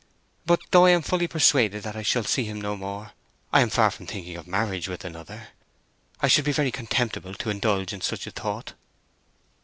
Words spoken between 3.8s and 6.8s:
from thinking of marriage with another. I should be very